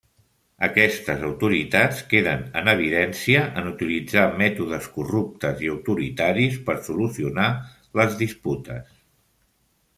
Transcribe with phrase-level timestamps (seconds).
[0.67, 7.49] Aquestes autoritats queden en evidència en utilitzar mètodes corruptes i autoritaris per solucionar
[8.01, 9.01] les disputes.